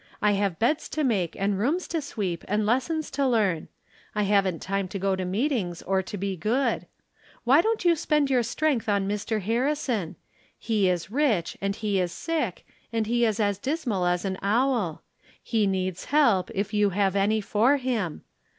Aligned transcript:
I 0.19 0.31
have 0.31 0.57
beds 0.57 0.89
to 0.97 1.03
make, 1.03 1.35
and 1.37 1.59
rooms 1.59 1.87
to 1.89 2.01
sweep, 2.01 2.43
and 2.47 2.65
les 2.65 2.85
sons 2.85 3.11
to 3.11 3.27
learn. 3.27 3.67
I 4.15 4.23
haven't 4.23 4.59
time 4.59 4.87
to 4.87 4.97
go 4.97 5.15
to 5.15 5.25
meetings 5.25 5.83
or 5.83 6.01
be 6.01 6.35
good. 6.35 6.87
Why 7.43 7.61
don't 7.61 7.85
you 7.85 7.95
spend 7.95 8.27
your 8.27 8.41
strength 8.41 8.89
on 8.89 9.07
Mr. 9.07 9.41
Harrison. 9.41 10.15
He 10.57 10.89
is 10.89 11.11
rich 11.11 11.55
and 11.61 11.75
he 11.75 11.99
is 11.99 12.11
sick, 12.11 12.65
and 12.91 13.05
he 13.05 13.25
is 13.27 13.39
as 13.39 13.59
dismal 13.59 14.07
as 14.07 14.25
an 14.25 14.39
owl. 14.41 15.03
He 15.43 15.67
needs 15.67 16.05
help, 16.05 16.49
if 16.55 16.73
you 16.73 16.89
have 16.89 17.15
any 17.15 17.39
for 17.39 17.77
him. 17.77 18.23